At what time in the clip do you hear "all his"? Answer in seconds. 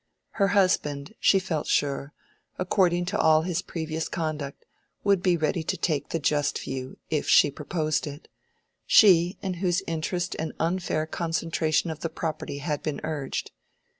3.19-3.61